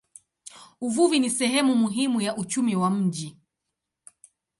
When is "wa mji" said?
2.75-3.37